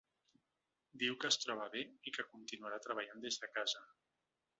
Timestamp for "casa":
3.59-3.83